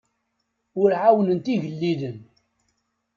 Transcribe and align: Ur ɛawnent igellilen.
Ur 0.81 0.89
ɛawnent 1.01 1.51
igellilen. 1.53 2.17